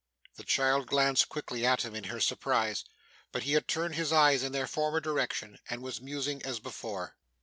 [0.33, 2.85] The child glanced quickly at him in her surprise,
[3.31, 7.17] but he had turned his eyes in their former direction, and was musing as before.